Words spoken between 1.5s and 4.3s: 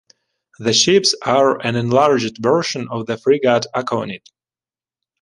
an enlarged version of the frigate "Aconit".